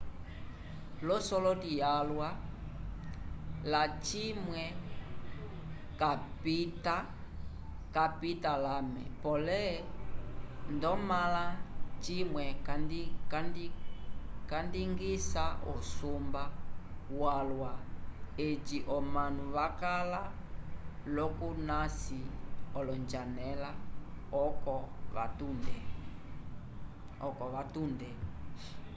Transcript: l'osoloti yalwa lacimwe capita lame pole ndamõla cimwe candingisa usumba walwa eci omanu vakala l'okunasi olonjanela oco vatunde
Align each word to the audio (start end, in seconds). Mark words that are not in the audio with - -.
l'osoloti 1.05 1.71
yalwa 1.81 2.27
lacimwe 3.71 4.63
capita 7.95 8.53
lame 8.65 9.03
pole 9.23 9.63
ndamõla 10.75 11.45
cimwe 12.03 12.43
candingisa 14.51 15.45
usumba 15.75 16.43
walwa 17.19 17.71
eci 18.47 18.77
omanu 18.97 19.43
vakala 19.55 20.21
l'okunasi 21.15 22.21
olonjanela 22.77 23.71
oco 24.45 24.77
vatunde 27.53 28.09